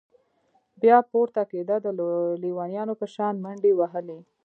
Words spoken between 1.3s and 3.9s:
كېده د ليونيانو په شان منډې